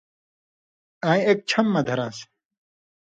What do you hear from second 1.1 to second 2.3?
اک چھم مہ دھران٘س